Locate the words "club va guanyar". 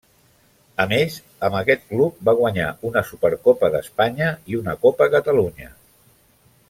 1.91-2.71